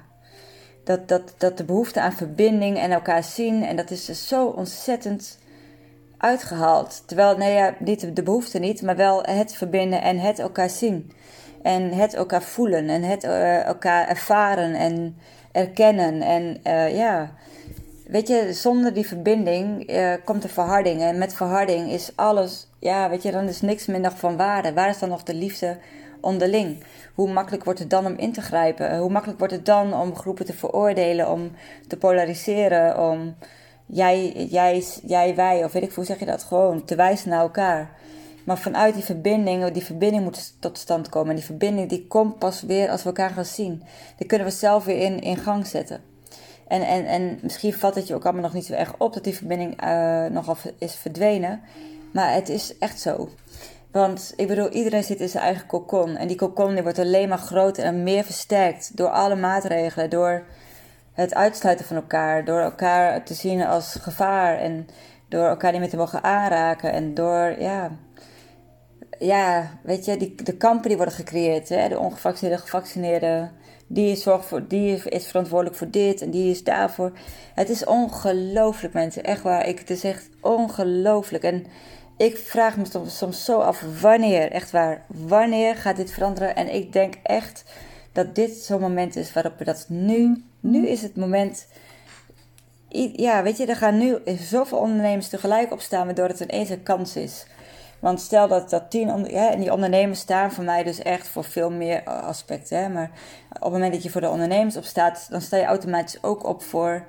dat, 0.83 1.07
dat, 1.07 1.33
dat 1.38 1.57
de 1.57 1.63
behoefte 1.63 2.01
aan 2.01 2.13
verbinding 2.13 2.77
en 2.77 2.91
elkaar 2.91 3.24
zien. 3.24 3.63
En 3.63 3.75
dat 3.75 3.91
is 3.91 4.05
dus 4.05 4.27
zo 4.27 4.45
ontzettend 4.45 5.39
uitgehaald. 6.17 7.03
Terwijl, 7.05 7.38
nee 7.38 7.53
ja, 7.53 7.75
niet 7.79 8.15
de 8.15 8.24
behoefte 8.24 8.59
niet, 8.59 8.81
maar 8.81 8.95
wel 8.95 9.24
het 9.24 9.53
verbinden 9.53 10.01
en 10.01 10.19
het 10.19 10.39
elkaar 10.39 10.69
zien. 10.69 11.12
En 11.62 11.91
het 11.91 12.13
elkaar 12.13 12.41
voelen 12.41 12.89
en 12.89 13.03
het 13.03 13.24
uh, 13.24 13.63
elkaar 13.63 14.07
ervaren 14.07 14.74
en 14.74 15.17
erkennen. 15.51 16.21
En 16.21 16.59
uh, 16.63 16.95
ja, 16.97 17.31
weet 18.07 18.27
je, 18.27 18.53
zonder 18.53 18.93
die 18.93 19.07
verbinding 19.07 19.91
uh, 19.91 20.13
komt 20.25 20.41
de 20.41 20.50
verharding. 20.50 21.01
En 21.01 21.17
met 21.17 21.33
verharding 21.33 21.91
is 21.91 22.12
alles, 22.15 22.67
ja, 22.79 23.09
weet 23.09 23.24
je, 23.24 23.31
dan 23.31 23.47
is 23.47 23.62
niks 23.62 23.86
meer 23.86 24.00
nog 24.00 24.17
van 24.17 24.38
waarde. 24.38 24.74
Waar 24.74 24.89
is 24.89 25.00
dan 25.00 25.09
nog 25.09 25.24
de 25.24 25.33
liefde 25.33 25.77
onderling? 26.27 26.84
Hoe 27.13 27.31
makkelijk 27.31 27.63
wordt 27.63 27.79
het 27.79 27.89
dan 27.89 28.05
om 28.05 28.17
in 28.17 28.34
te 28.34 28.41
grijpen? 28.41 28.98
Hoe 28.98 29.10
makkelijk 29.10 29.39
wordt 29.39 29.53
het 29.53 29.65
dan 29.65 29.93
om 29.93 30.15
groepen 30.15 30.46
te 30.46 30.53
veroordelen, 30.53 31.31
om 31.31 31.51
te 31.88 31.98
polariseren, 31.98 33.10
om 33.10 33.36
jij, 33.86 34.31
jij, 34.50 34.84
jij, 35.05 35.36
wij, 35.36 35.63
of 35.63 35.72
weet 35.72 35.84
ik 35.84 35.93
hoe 35.93 36.05
zeg 36.05 36.19
je 36.19 36.25
dat, 36.25 36.43
gewoon 36.43 36.86
te 36.86 36.96
wijzen 36.96 37.29
naar 37.29 37.41
elkaar. 37.41 37.96
Maar 38.46 38.57
vanuit 38.57 38.93
die 38.93 39.03
verbinding, 39.03 39.72
die 39.72 39.84
verbinding 39.84 40.24
moet 40.24 40.53
tot 40.60 40.77
stand 40.77 41.10
komen. 41.10 41.29
En 41.29 41.36
die 41.36 41.46
verbinding 41.46 41.89
die 41.89 42.07
komt 42.07 42.39
pas 42.39 42.62
weer 42.62 42.89
als 42.89 43.01
we 43.01 43.07
elkaar 43.07 43.29
gaan 43.29 43.46
zien. 43.46 43.84
Die 44.17 44.27
kunnen 44.27 44.48
we 44.48 44.53
zelf 44.53 44.86
weer 44.86 45.00
in, 45.00 45.22
in 45.22 45.38
gang 45.38 45.67
zetten. 45.67 46.01
En, 46.67 46.81
en, 46.81 47.05
en 47.05 47.39
misschien 47.41 47.74
valt 47.74 47.96
het 47.96 48.07
je 48.07 48.15
ook 48.15 48.24
allemaal 48.24 48.41
nog 48.41 48.53
niet 48.53 48.65
zo 48.65 48.74
erg 48.74 48.93
op 48.98 49.13
dat 49.13 49.24
die 49.24 49.36
verbinding 49.36 49.84
uh, 49.84 50.25
nogal 50.25 50.55
is 50.77 50.96
verdwenen. 50.96 51.62
Maar 52.13 52.34
het 52.34 52.50
is 52.50 52.77
echt 52.77 53.00
zo. 53.00 53.29
Want 53.98 54.34
ik 54.36 54.48
bedoel, 54.48 54.70
iedereen 54.70 55.04
zit 55.04 55.20
in 55.20 55.30
zijn 55.30 55.44
eigen 55.44 55.68
kokon. 55.68 56.16
En 56.16 56.27
die 56.27 56.38
kokon 56.38 56.74
die 56.74 56.84
wordt 56.84 57.00
alleen 57.00 57.30
maar 57.30 57.38
groter 57.38 57.84
en 57.84 58.04
meer 58.04 58.24
versterkt 58.24 58.98
door 58.98 59.10
alle 59.10 59.36
maatregelen. 59.36 60.10
Door 60.10 60.44
het 61.13 61.34
uitsluiten 61.34 61.86
van 61.86 61.96
elkaar. 61.96 62.46
Door 62.46 62.60
elkaar 62.60 63.24
te 63.24 63.34
zien 63.34 63.66
als 63.66 63.98
gevaar. 64.01 64.58
En 64.58 64.88
door 65.30 65.48
elkaar 65.48 65.72
niet 65.72 65.80
meer 65.80 65.89
te 65.89 65.98
mogen 65.98 66.24
aanraken. 66.24 66.92
En 66.92 67.13
door, 67.13 67.56
ja, 67.60 67.92
ja, 69.20 69.80
weet 69.84 70.06
je, 70.06 70.18
die, 70.18 70.44
de 70.44 70.58
kampen 70.58 70.88
die 70.88 70.98
worden 70.98 71.16
gecreëerd. 71.16 71.70
Hè? 71.70 71.89
De 71.89 72.00
ongevaccineerde, 72.00 72.62
gevaccineerde. 72.62 73.50
Die, 73.88 74.16
zorgt 74.16 74.46
voor, 74.46 74.68
die 74.68 75.10
is 75.10 75.27
verantwoordelijk 75.27 75.77
voor 75.77 75.89
dit 75.89 76.22
en 76.22 76.30
die 76.30 76.51
is 76.51 76.63
daarvoor. 76.63 77.12
Het 77.54 77.70
is 77.70 77.86
ongelooflijk, 77.86 78.94
mensen. 78.94 79.24
Echt 79.24 79.42
waar. 79.42 79.68
Ik, 79.68 79.80
het 79.80 79.89
is 79.89 80.04
echt 80.04 80.30
ongelooflijk. 80.42 81.44
En 81.44 81.66
ik 82.17 82.38
vraag 82.38 82.77
me 82.77 83.07
soms, 83.07 83.45
zo 83.45 83.59
af 83.59 83.83
wanneer, 84.01 84.51
echt 84.51 84.71
waar, 84.71 85.03
wanneer 85.07 85.75
gaat 85.75 85.95
dit 85.95 86.12
veranderen? 86.12 86.55
En 86.55 86.74
ik 86.74 86.93
denk 86.93 87.15
echt 87.24 87.63
dat 88.12 88.36
dit 88.36 88.55
zo'n 88.55 88.81
moment 88.81 89.15
is 89.15 89.33
waarop 89.33 89.57
we 89.57 89.63
dat 89.63 89.86
nu, 89.89 90.43
nu 90.59 90.88
is 90.88 91.01
het 91.01 91.15
moment. 91.15 91.67
Ja, 93.13 93.43
weet 93.43 93.57
je, 93.57 93.65
er 93.65 93.75
gaan 93.75 93.97
nu 93.97 94.17
zoveel 94.39 94.77
ondernemers 94.77 95.27
tegelijk 95.27 95.71
opstaan, 95.71 96.05
waardoor 96.05 96.27
het 96.27 96.39
ineens 96.39 96.69
een 96.69 96.83
kans 96.83 97.15
is. 97.15 97.45
Want 98.00 98.21
stel 98.21 98.47
dat, 98.47 98.69
dat 98.69 98.91
tien, 98.91 99.25
ja, 99.25 99.51
en 99.51 99.59
die 99.59 99.74
ondernemers 99.74 100.19
staan 100.19 100.51
voor 100.51 100.63
mij 100.63 100.83
dus 100.83 101.00
echt 101.00 101.27
voor 101.27 101.43
veel 101.43 101.71
meer 101.71 102.03
aspecten. 102.03 102.91
Maar 102.91 103.12
op 103.50 103.62
het 103.62 103.71
moment 103.71 103.93
dat 103.93 104.03
je 104.03 104.09
voor 104.09 104.21
de 104.21 104.29
ondernemers 104.29 104.77
opstaat, 104.77 105.27
dan 105.29 105.41
sta 105.41 105.57
je 105.57 105.65
automatisch 105.65 106.24
ook 106.24 106.45
op 106.45 106.63
voor 106.63 107.05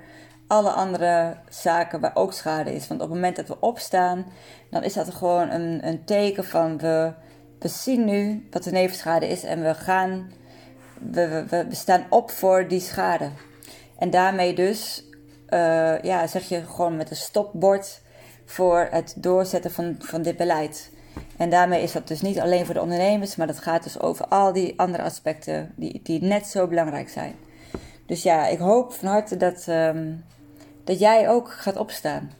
alle 0.49 0.69
andere 0.69 1.35
zaken 1.49 1.99
waar 1.99 2.11
ook 2.13 2.33
schade 2.33 2.73
is. 2.73 2.87
Want 2.87 3.01
op 3.01 3.07
het 3.07 3.15
moment 3.15 3.35
dat 3.35 3.47
we 3.47 3.59
opstaan, 3.59 4.25
dan 4.69 4.83
is 4.83 4.93
dat 4.93 5.13
gewoon 5.13 5.49
een, 5.49 5.87
een 5.87 6.03
teken 6.05 6.45
van 6.45 6.77
we, 6.77 7.13
we 7.59 7.67
zien 7.67 8.05
nu 8.05 8.47
wat 8.51 8.63
de 8.63 8.71
nevenschade 8.71 9.27
is 9.27 9.43
en 9.43 9.63
we 9.63 9.73
gaan, 9.73 10.31
we, 11.11 11.45
we, 11.49 11.65
we 11.67 11.75
staan 11.75 12.05
op 12.09 12.31
voor 12.31 12.67
die 12.67 12.79
schade. 12.79 13.29
En 13.97 14.09
daarmee 14.09 14.55
dus, 14.55 15.03
uh, 15.49 16.01
ja, 16.01 16.27
zeg 16.27 16.49
je 16.49 16.65
gewoon 16.65 16.97
met 16.97 17.09
een 17.09 17.15
stopbord 17.15 18.01
voor 18.45 18.87
het 18.91 19.13
doorzetten 19.17 19.71
van, 19.71 19.95
van 19.99 20.21
dit 20.21 20.37
beleid. 20.37 20.91
En 21.37 21.49
daarmee 21.49 21.83
is 21.83 21.91
dat 21.91 22.07
dus 22.07 22.21
niet 22.21 22.39
alleen 22.39 22.65
voor 22.65 22.73
de 22.73 22.81
ondernemers, 22.81 23.35
maar 23.35 23.47
dat 23.47 23.59
gaat 23.59 23.83
dus 23.83 23.99
over 23.99 24.25
al 24.25 24.53
die 24.53 24.79
andere 24.79 25.03
aspecten 25.03 25.73
die, 25.75 25.99
die 26.03 26.23
net 26.23 26.47
zo 26.47 26.67
belangrijk 26.67 27.09
zijn. 27.09 27.35
Dus 28.05 28.23
ja, 28.23 28.47
ik 28.47 28.59
hoop 28.59 28.93
van 28.93 29.07
harte 29.07 29.37
dat, 29.37 29.65
um, 29.67 30.23
dat 30.89 30.99
jij 30.99 31.29
ook 31.29 31.51
gaat 31.51 31.77
opstaan. 31.77 32.31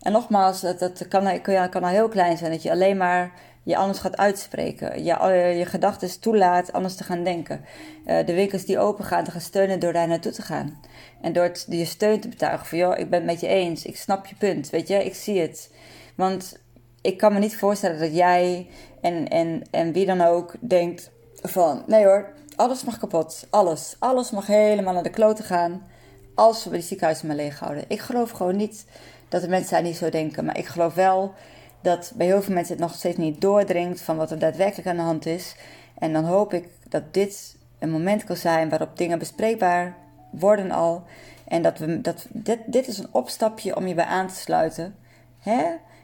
En 0.00 0.12
nogmaals, 0.12 0.60
dat, 0.60 0.78
dat 0.78 1.08
kan, 1.08 1.40
kan, 1.70 1.82
al 1.82 1.88
heel 1.88 2.08
klein 2.08 2.36
zijn, 2.36 2.50
dat 2.50 2.62
je 2.62 2.70
alleen 2.70 2.96
maar 2.96 3.32
je 3.62 3.76
anders 3.76 3.98
gaat 3.98 4.16
uitspreken. 4.16 5.04
Je, 5.04 5.14
je 5.58 5.66
gedachten 5.66 6.20
toelaat 6.20 6.72
anders 6.72 6.94
te 6.94 7.04
gaan 7.04 7.24
denken. 7.24 7.64
Uh, 8.06 8.26
de 8.26 8.34
winkels 8.34 8.64
die 8.64 8.78
open 8.78 9.04
gaan, 9.04 9.24
te 9.24 9.30
gaan 9.30 9.40
steunen 9.40 9.80
door 9.80 9.92
daar 9.92 10.08
naartoe 10.08 10.32
te 10.32 10.42
gaan. 10.42 10.80
En 11.20 11.32
door 11.32 11.50
je 11.68 11.84
steun 11.84 12.20
te 12.20 12.28
betuigen 12.28 12.66
van, 12.66 12.78
joh, 12.78 12.98
ik 12.98 13.10
ben 13.10 13.18
het 13.18 13.28
met 13.30 13.40
je 13.40 13.46
eens. 13.46 13.84
Ik 13.84 13.96
snap 13.96 14.26
je 14.26 14.34
punt, 14.34 14.70
weet 14.70 14.88
je, 14.88 15.04
ik 15.04 15.14
zie 15.14 15.40
het. 15.40 15.70
Want 16.14 16.58
ik 17.00 17.18
kan 17.18 17.32
me 17.32 17.38
niet 17.38 17.56
voorstellen 17.56 17.98
dat 17.98 18.14
jij 18.14 18.66
en, 19.00 19.28
en, 19.28 19.62
en 19.70 19.92
wie 19.92 20.06
dan 20.06 20.20
ook 20.20 20.54
denkt 20.60 21.10
van, 21.34 21.82
nee 21.86 22.04
hoor, 22.04 22.32
alles 22.56 22.84
mag 22.84 22.98
kapot. 22.98 23.46
Alles. 23.50 23.96
Alles 23.98 24.30
mag 24.30 24.46
helemaal 24.46 24.94
naar 24.94 25.02
de 25.02 25.10
kloten 25.10 25.44
gaan 25.44 25.94
als 26.36 26.64
we 26.64 26.70
die 26.70 26.80
ziekenhuizen 26.80 27.26
maar 27.26 27.36
leeg 27.36 27.58
houden. 27.58 27.84
Ik 27.88 28.00
geloof 28.00 28.30
gewoon 28.30 28.56
niet 28.56 28.86
dat 29.28 29.40
de 29.40 29.48
mensen 29.48 29.72
daar 29.72 29.82
niet 29.82 29.96
zo 29.96 30.08
denken. 30.08 30.44
Maar 30.44 30.58
ik 30.58 30.66
geloof 30.66 30.94
wel 30.94 31.34
dat 31.80 32.12
bij 32.14 32.26
heel 32.26 32.42
veel 32.42 32.54
mensen 32.54 32.74
het 32.74 32.82
nog 32.82 32.94
steeds 32.94 33.16
niet 33.16 33.40
doordringt 33.40 34.00
van 34.00 34.16
wat 34.16 34.30
er 34.30 34.38
daadwerkelijk 34.38 34.88
aan 34.88 34.96
de 34.96 35.02
hand 35.02 35.26
is. 35.26 35.54
En 35.98 36.12
dan 36.12 36.24
hoop 36.24 36.52
ik 36.52 36.68
dat 36.88 37.14
dit 37.14 37.56
een 37.78 37.90
moment 37.90 38.24
kan 38.24 38.36
zijn 38.36 38.68
waarop 38.68 38.96
dingen 38.96 39.18
bespreekbaar 39.18 39.96
worden 40.30 40.70
al. 40.70 41.02
En 41.48 41.62
dat 41.62 41.78
we, 41.78 42.00
dat, 42.00 42.26
dit, 42.28 42.58
dit 42.66 42.88
is 42.88 42.98
een 42.98 43.08
opstapje 43.10 43.76
om 43.76 43.86
je 43.86 43.94
bij 43.94 44.04
aan 44.04 44.28
te 44.28 44.34
sluiten. 44.34 44.94
Hè? 45.38 45.60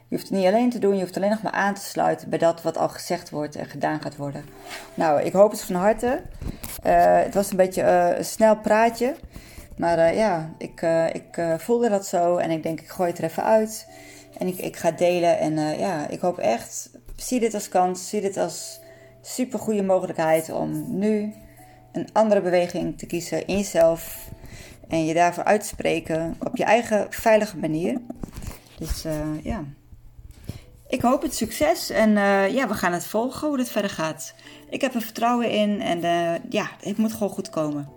Je 0.07 0.19
hoeft 0.19 0.29
het 0.29 0.37
niet 0.37 0.47
alleen 0.47 0.69
te 0.69 0.79
doen, 0.79 0.95
je 0.95 1.01
hoeft 1.01 1.17
alleen 1.17 1.29
nog 1.29 1.41
maar 1.41 1.51
aan 1.51 1.73
te 1.73 1.81
sluiten 1.81 2.29
bij 2.29 2.39
dat 2.39 2.61
wat 2.61 2.77
al 2.77 2.89
gezegd 2.89 3.29
wordt 3.29 3.55
en 3.55 3.65
gedaan 3.65 4.01
gaat 4.01 4.15
worden. 4.15 4.45
Nou, 4.93 5.21
ik 5.21 5.33
hoop 5.33 5.51
het 5.51 5.61
van 5.61 5.75
harte. 5.75 6.21
Uh, 6.85 7.17
het 7.17 7.33
was 7.33 7.51
een 7.51 7.57
beetje 7.57 7.81
uh, 7.81 8.17
een 8.17 8.25
snel 8.25 8.55
praatje. 8.55 9.15
Maar 9.77 9.97
uh, 9.97 10.17
ja, 10.17 10.53
ik, 10.57 10.81
ik 11.13 11.43
voelde 11.57 11.89
dat 11.89 12.05
zo 12.07 12.37
en 12.37 12.51
ik 12.51 12.63
denk, 12.63 12.81
ik 12.81 12.89
gooi 12.89 13.09
het 13.09 13.17
er 13.17 13.23
even 13.23 13.43
uit. 13.43 13.87
En 14.37 14.47
ik, 14.47 14.57
ik 14.57 14.75
ga 14.75 14.91
delen. 14.91 15.39
En 15.39 15.77
ja, 15.77 16.07
ik 16.07 16.19
hoop 16.19 16.37
echt, 16.37 16.89
zie 17.15 17.39
dit 17.39 17.53
als 17.53 17.69
kans, 17.69 18.09
zie 18.09 18.21
dit 18.21 18.37
als 18.37 18.79
super 19.21 19.59
goede 19.59 19.83
mogelijkheid 19.83 20.51
om 20.51 20.97
nu 20.97 21.33
een 21.91 22.09
andere 22.13 22.41
beweging 22.41 22.97
te 22.97 23.05
kiezen 23.05 23.47
in 23.47 23.57
jezelf. 23.57 24.29
En 24.87 25.05
je 25.05 25.13
daarvoor 25.13 25.43
uit 25.43 25.61
te 25.61 25.67
spreken 25.67 26.35
op 26.39 26.57
je 26.57 26.63
eigen 26.63 27.07
veilige 27.09 27.57
manier. 27.57 28.01
Dus 28.79 29.05
ja. 29.41 29.63
Ik 30.87 31.01
hoop 31.01 31.21
het 31.21 31.35
succes 31.35 31.89
en 31.89 32.11
ja, 32.53 32.67
we 32.67 32.73
gaan 32.73 32.93
het 32.93 33.05
volgen 33.05 33.47
hoe 33.47 33.57
dit 33.57 33.69
verder 33.69 33.91
gaat. 33.91 34.33
Ik 34.69 34.81
heb 34.81 34.93
er 34.93 35.01
vertrouwen 35.01 35.49
in 35.49 35.81
en 35.81 35.99
ja, 36.49 36.69
het 36.81 36.97
moet 36.97 37.13
gewoon 37.13 37.29
goed 37.29 37.49
komen. 37.49 37.89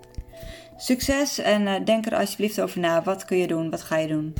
Succes 0.76 1.38
en 1.38 1.84
denk 1.84 2.06
er 2.06 2.16
alsjeblieft 2.16 2.60
over 2.60 2.80
na. 2.80 3.02
Wat 3.02 3.24
kun 3.24 3.36
je 3.36 3.46
doen? 3.46 3.70
Wat 3.70 3.82
ga 3.82 3.96
je 3.96 4.08
doen? 4.08 4.34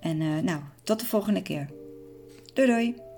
En 0.00 0.44
nou, 0.44 0.60
tot 0.82 1.00
de 1.00 1.06
volgende 1.06 1.42
keer. 1.42 1.68
Doei 2.54 2.68
doei! 2.68 3.09